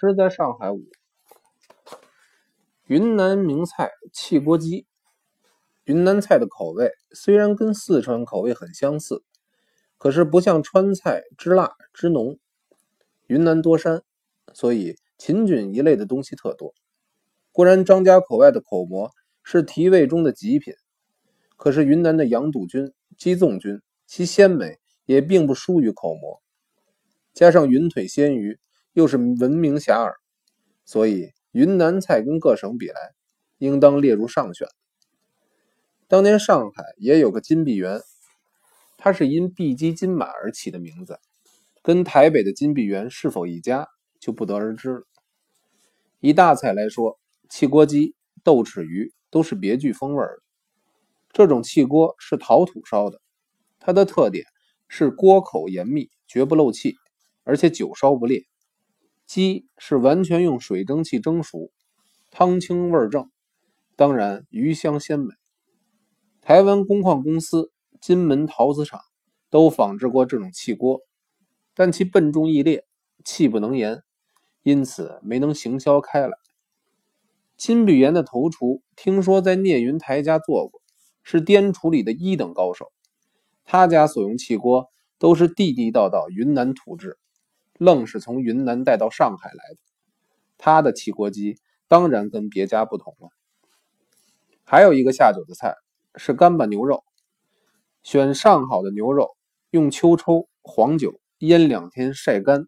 [0.00, 0.84] 吃在上海五。
[2.86, 4.86] 云南名菜汽锅鸡。
[5.82, 9.24] 云南菜的口味虽然跟四川口味很相似，
[9.96, 12.38] 可是不像川菜之辣之浓。
[13.26, 14.04] 云南多山，
[14.54, 16.72] 所以秦菌一类的东西特多。
[17.50, 19.10] 固然张家口外的口蘑
[19.42, 20.74] 是提味中的极品，
[21.56, 26.40] 可是云南的羊肚菌、鸡枞菌，其鲜美也并不输于口蘑。
[27.34, 28.60] 加上云腿鲜鱼
[28.98, 30.12] 又是闻名遐迩，
[30.84, 33.12] 所以云南菜跟各省比来，
[33.58, 34.66] 应当列入上选。
[36.08, 38.00] 当年上海也有个金碧园，
[38.96, 41.20] 它是因碧鸡金马而起的名字。
[41.80, 43.86] 跟台北的金碧园是否一家，
[44.18, 45.02] 就不得而知了。
[46.18, 50.42] 以大菜来说，汽锅鸡、豆豉鱼都是别具风味的。
[51.30, 53.20] 这种汽锅是陶土烧的，
[53.78, 54.44] 它的特点
[54.88, 56.96] 是锅口严密，绝不漏气，
[57.44, 58.42] 而且久烧不裂。
[59.28, 61.70] 鸡是完全用水蒸气蒸熟，
[62.30, 63.30] 汤清味正，
[63.94, 65.34] 当然鱼香鲜美。
[66.40, 67.70] 台湾工矿公司、
[68.00, 69.02] 金门陶瓷厂
[69.50, 71.02] 都仿制过这种汽锅。
[71.74, 72.86] 但其笨重易裂，
[73.22, 74.02] 气不能言，
[74.62, 76.32] 因此没能行销开来。
[77.58, 80.80] 金碧岩的头厨听说在聂云台家做过，
[81.22, 82.90] 是滇厨里的一等高手。
[83.66, 87.18] 他家所用汽锅都是地地道道云南土制，
[87.78, 89.78] 愣是从云南带到上海来的。
[90.58, 91.56] 他的汽锅鸡
[91.88, 93.30] 当然跟别家不同了。
[94.64, 95.74] 还有一个下酒的菜
[96.16, 97.02] 是干巴牛肉，
[98.02, 99.30] 选上好的牛肉，
[99.70, 101.18] 用秋抽、黄酒。
[101.40, 102.66] 腌两天晒干，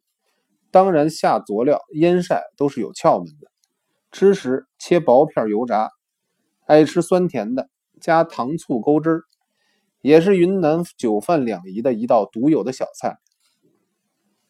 [0.71, 3.51] 当然下佐料腌晒都是有窍门的。
[4.13, 5.91] 吃时切薄片油炸，
[6.67, 7.69] 爱吃酸甜的
[8.01, 9.23] 加糖醋勾汁，
[10.03, 13.19] 也是云南酒饭两仪的一道独有的小菜。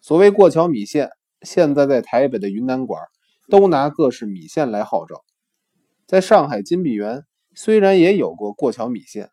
[0.00, 1.10] 所谓过桥米线，
[1.42, 3.02] 现在在台北的云南馆
[3.48, 5.24] 都拿各式米线来号召。
[6.06, 9.30] 在上海金碧园虽然也有过过桥米线，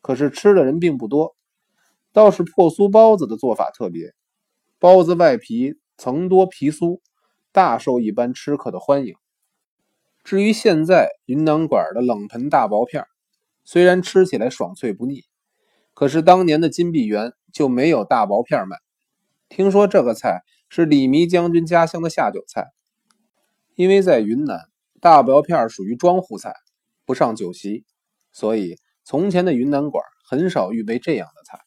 [0.00, 1.36] 可是吃的人并不多，
[2.12, 4.12] 倒是破酥包子的做法特别。
[4.80, 7.00] 包子外皮层多皮酥，
[7.52, 9.14] 大受一般吃客的欢迎。
[10.24, 13.04] 至于现在云南馆的冷盆大薄片，
[13.64, 15.22] 虽然吃起来爽脆不腻，
[15.94, 18.76] 可是当年的金碧园就没有大薄片卖。
[19.48, 22.68] 听说这个菜是李弥将军家乡的下酒菜，
[23.74, 24.68] 因为在云南
[25.00, 26.54] 大薄片属于庄户菜，
[27.06, 27.84] 不上酒席，
[28.30, 31.60] 所以从前的云南馆很少预备这样的菜。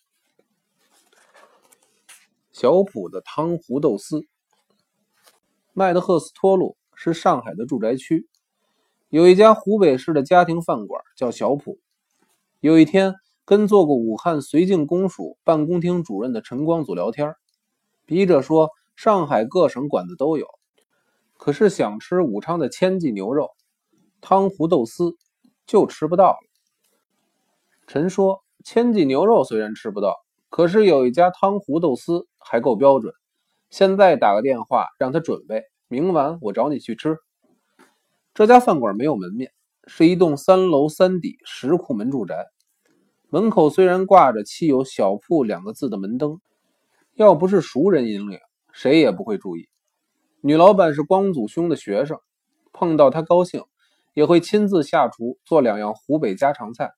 [2.51, 4.27] 小普的汤湖豆丝，
[5.73, 8.27] 麦德赫斯托路是上海的住宅区，
[9.09, 11.79] 有一家湖北市的家庭饭馆叫小普。
[12.59, 17.33] 有一天，跟做过武汉绥靖公署办公厅主任的陈光祖聊天，
[18.11, 20.45] 笔者说上海各省馆子都有，
[21.37, 23.51] 可是想吃武昌的千记牛肉、
[24.19, 25.15] 汤湖豆丝
[25.65, 26.39] 就吃不到了。
[27.87, 30.17] 陈说，千记牛肉虽然吃不到。
[30.49, 33.13] 可是有一家汤湖豆丝还够标准，
[33.69, 37.15] 现在打个电话让他准备，明晚我找你去吃。
[38.33, 39.53] 这家饭馆没有门面，
[39.87, 42.45] 是一栋三楼三底石库门住宅，
[43.29, 46.41] 门口虽然挂着漆有“小铺”两个字的门灯，
[47.21, 48.39] 要不是熟人引领，
[48.73, 49.69] 谁也不会注意。
[50.41, 52.17] 女老板是光祖兄的学生，
[52.73, 53.63] 碰到他高兴，
[54.15, 56.91] 也会亲自下厨做两样湖北家常菜。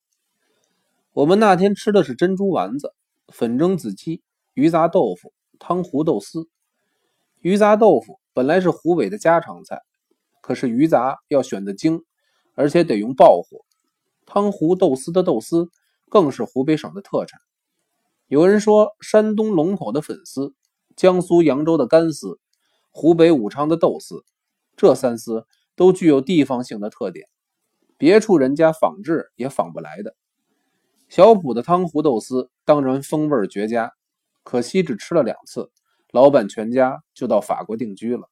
[1.12, 2.94] 我们那天吃的是珍珠丸子。
[3.28, 6.46] 粉蒸子鸡、鱼杂豆腐、汤湖豆丝。
[7.40, 9.80] 鱼杂豆腐本来是湖北的家常菜，
[10.42, 12.02] 可是鱼杂要选的精，
[12.54, 13.64] 而且得用爆火。
[14.26, 15.68] 汤湖豆丝的豆丝
[16.10, 17.40] 更是湖北省的特产。
[18.26, 20.54] 有人说，山东龙口的粉丝，
[20.96, 22.40] 江苏扬州的干丝，
[22.90, 24.24] 湖北武昌的豆丝，
[24.76, 25.46] 这三丝
[25.76, 27.28] 都具有地方性的特点，
[27.98, 30.16] 别处人家仿制也仿不来的。
[31.10, 33.92] 小普的汤湖豆丝当然风味绝佳，
[34.42, 35.70] 可惜只吃了两次，
[36.10, 38.30] 老板全家就到法国定居了，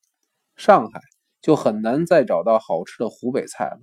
[0.57, 1.01] 上海
[1.43, 3.81] 就很难再找到好吃的湖北菜了。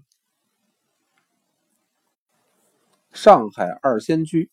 [3.12, 4.50] 上海二仙居，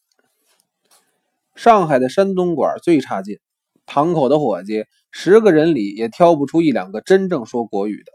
[1.56, 3.38] 上海的山东馆最差劲，
[3.86, 8.12] 堂口的伙计十个人里也挑不出一两个真正说国语的，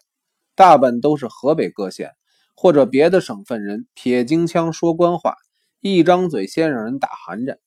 [0.53, 2.11] 大半都是河北各县
[2.55, 5.35] 或者别的省份人撇京腔说官话。
[5.79, 7.57] 一张嘴先让人打寒颤，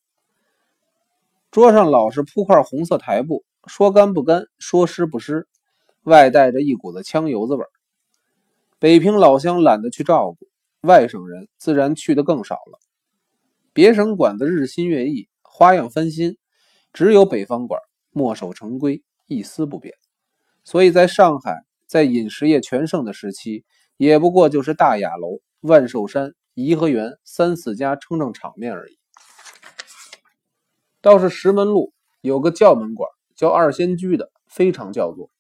[1.50, 5.48] 桌上老是铺块红色台布，说干不干，说湿不湿，
[6.04, 7.68] 外带着一股子枪油子味儿。
[8.78, 10.46] 北平老乡懒得去照顾，
[10.82, 12.78] 外省人自然去的更少了。
[13.72, 16.36] 别省馆子日新月异，花样翻新，
[16.92, 17.80] 只有北方馆
[18.10, 19.94] 墨守成规，一丝不变。
[20.64, 23.64] 所以在上海在饮食业全盛的时期，
[23.96, 28.98] 也不过就是大雅楼、万寿山、颐和园三四家撑撑场面而已。
[31.00, 35.30] 倒是石门路有个叫门馆，叫二仙居的，非常叫座。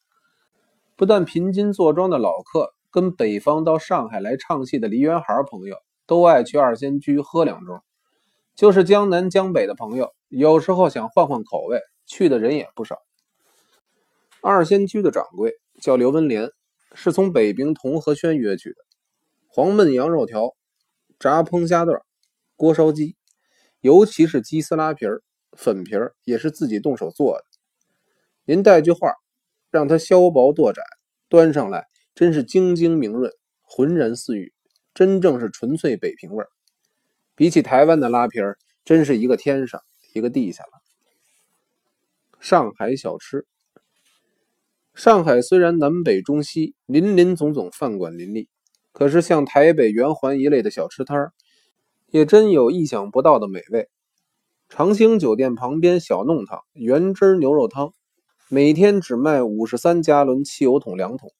[0.94, 5.76] 不但平津坐庄的老客，跟北方到上海来唱戏的梨园孩朋友，
[6.06, 7.80] 都爱去二仙居喝两盅。
[8.54, 12.98] 就是江南江北的朋友，有时候想换换口味，去的人也不少。
[14.40, 16.50] 二仙居的掌柜叫刘文莲，
[16.94, 18.76] 是从北平同和轩约去的。
[19.48, 20.54] 黄焖羊肉条、
[21.18, 22.00] 炸烹虾段、
[22.54, 23.16] 锅烧鸡，
[23.80, 25.22] 尤其是鸡丝拉皮儿、
[25.56, 27.44] 粉皮儿，也是自己动手做的。
[28.44, 29.14] 您带句话，
[29.70, 30.82] 让他削薄剁窄，
[31.28, 34.52] 端上来真是晶晶明润，浑然似玉，
[34.94, 36.48] 真正是纯粹北平味儿。
[37.36, 39.80] 比起台湾的拉皮儿，真是一个天上
[40.12, 40.70] 一个地下了。
[42.38, 43.46] 上海小吃，
[44.94, 48.48] 上海虽然南北中西林林总总饭馆林立，
[48.92, 51.32] 可是像台北圆环一类的小吃摊儿，
[52.10, 53.88] 也真有意想不到的美味。
[54.68, 57.92] 长兴酒店旁边小弄堂原汁牛肉汤，
[58.48, 61.32] 每天只卖五十三加仑汽油桶两桶，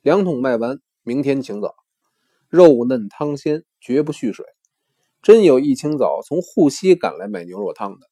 [0.00, 1.74] 两桶卖完，明天请早。
[2.48, 4.46] 肉嫩汤鲜，绝不蓄水。
[5.22, 8.08] 真有一清早从沪西赶来买牛肉汤的。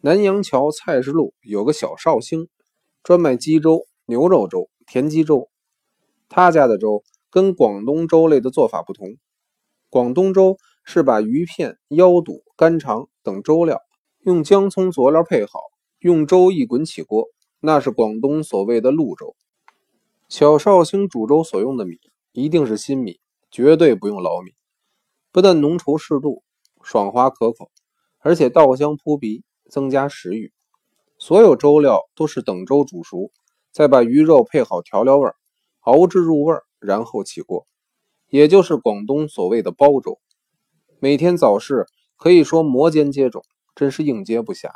[0.00, 2.48] 南阳桥菜市路有个小绍兴，
[3.04, 5.48] 专卖鸡粥、牛肉粥、田鸡粥。
[6.28, 9.06] 他家的粥跟广东粥类的做法不同。
[9.88, 13.80] 广东粥是把鱼片、腰肚、肝肠等粥料
[14.24, 15.60] 用姜葱佐料配好，
[16.00, 17.28] 用粥一滚起锅，
[17.60, 19.36] 那是广东所谓的露粥。
[20.28, 21.98] 小绍兴煮粥所用的米
[22.32, 24.50] 一定是新米，绝对不用老米。
[25.32, 26.42] 不但浓稠适度、
[26.82, 27.70] 爽滑可口，
[28.18, 30.52] 而且稻香扑鼻，增加食欲。
[31.18, 33.30] 所有粥料都是等粥煮熟，
[33.70, 35.30] 再把鱼肉配好调料味，
[35.80, 37.66] 熬至入味，然后起锅，
[38.28, 40.18] 也就是广东所谓的煲粥。
[40.98, 41.86] 每天早市
[42.16, 43.42] 可以说摩肩接踵，
[43.74, 44.70] 真是应接不暇。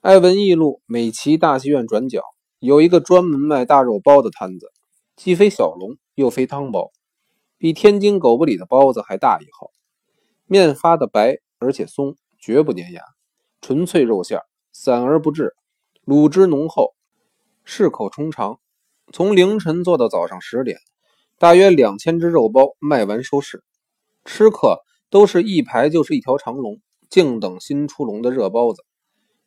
[0.00, 2.22] 爱文艺路美琪大戏院转角
[2.58, 4.72] 有一个专门卖大肉包的摊子，
[5.16, 6.90] 既非小笼，又非汤包。
[7.60, 9.70] 比天津狗不理的包子还大一号，
[10.46, 13.02] 面发的白而且松，绝不粘牙，
[13.60, 14.40] 纯粹肉馅，
[14.72, 15.54] 散而不滞，
[16.06, 16.94] 卤汁浓厚，
[17.62, 18.58] 适口充肠。
[19.12, 20.78] 从凌晨做到早上十点，
[21.38, 23.62] 大约两千只肉包卖完收市。
[24.24, 24.78] 吃客
[25.10, 26.80] 都是一排就是一条长龙，
[27.10, 28.82] 静等新出笼的热包子。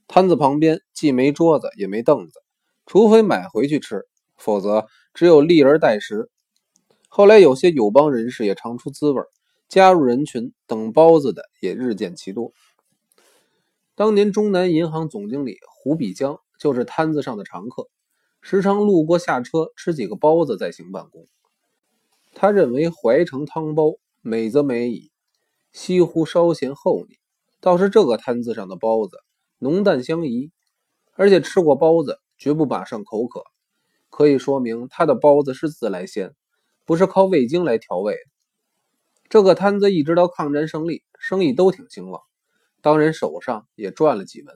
[0.07, 2.43] 摊子旁边既没桌子也没凳子，
[2.85, 4.05] 除非买回去吃，
[4.37, 6.29] 否则只有立而待食。
[7.15, 9.21] 后来有些友邦人士也尝出滋味，
[9.69, 12.53] 加入人群，等包子的也日渐其多。
[13.93, 17.87] 当年中南银行总经理胡比江就是摊子上的常客，
[18.41, 21.27] 时常路过下车吃几个包子再行办公。
[22.33, 25.11] 他认为淮城汤包美则美矣，
[25.71, 27.19] 西湖稍嫌厚腻，
[27.61, 29.19] 倒是这个摊子上的包子
[29.59, 30.49] 浓淡相宜，
[31.11, 33.43] 而且吃过包子绝不马上口渴，
[34.09, 36.33] 可以说明他的包子是自来鲜。
[36.85, 38.19] 不是靠味精来调味的。
[39.29, 42.21] 这个摊子一直到抗战胜利，生意都挺兴旺，
[42.81, 44.55] 当然手上也赚了几文。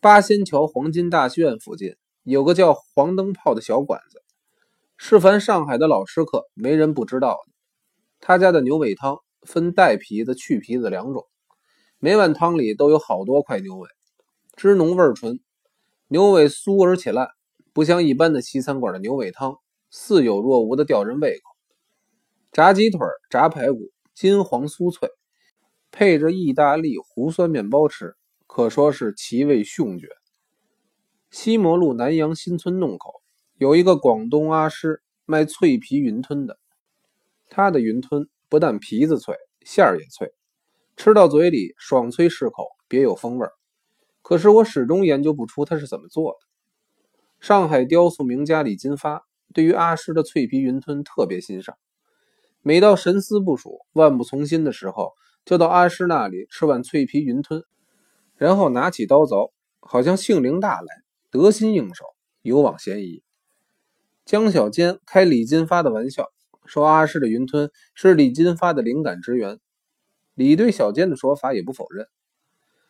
[0.00, 4.22] 八仙桥黄金大戏院附近有个叫黄灯泡的小馆子，
[4.96, 7.52] 是凡上海的老吃客没人不知道的。
[8.20, 11.26] 他家的牛尾汤分带皮子、去皮子两种，
[11.98, 13.88] 每碗汤里都有好多块牛尾，
[14.56, 15.40] 汁浓味纯，
[16.08, 17.28] 牛尾酥而且烂，
[17.72, 19.56] 不像一般的西餐馆的牛尾汤。
[19.90, 21.50] 似有若无的吊人胃口，
[22.52, 25.10] 炸鸡腿、炸排骨，金黄酥脆，
[25.90, 28.14] 配着意大利胡酸面包吃，
[28.46, 30.08] 可说是其味凶绝。
[31.30, 33.20] 西摩路南阳新村弄口
[33.56, 36.58] 有一个广东阿师卖脆皮云吞的，
[37.48, 40.32] 他的云吞不但皮子脆，馅儿也脆，
[40.96, 43.48] 吃到嘴里爽脆适口，别有风味。
[44.22, 46.38] 可是我始终研究不出他是怎么做的。
[47.40, 49.26] 上海雕塑名家李金发。
[49.52, 51.76] 对于阿诗的脆皮云吞特别欣赏，
[52.62, 55.12] 每到神思不属、万不从心的时候，
[55.44, 57.64] 就到阿诗那里吃碗脆皮云吞，
[58.36, 60.86] 然后拿起刀凿，好像性灵大来，
[61.30, 62.04] 得心应手，
[62.42, 63.22] 有往嫌疑。
[64.24, 66.28] 江小坚开李金发的玩笑，
[66.64, 69.58] 说阿诗的云吞是李金发的灵感之源。
[70.34, 72.06] 李对小坚的说法也不否认。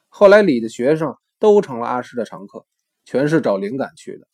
[0.09, 2.67] 后来李的学生都成了阿诗的常客，
[3.05, 4.27] 全是找灵感去的。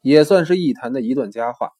[0.00, 1.72] 也算是艺坛的一段佳话。